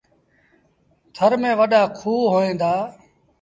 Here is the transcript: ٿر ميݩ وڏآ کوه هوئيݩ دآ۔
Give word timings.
ٿر 1.15 1.31
ميݩ 1.41 1.57
وڏآ 1.59 1.81
کوه 1.97 2.25
هوئيݩ 2.33 2.59
دآ۔ 2.61 2.73